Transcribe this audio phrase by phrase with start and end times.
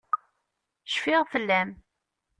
[0.93, 1.69] Cfiɣ fell-am.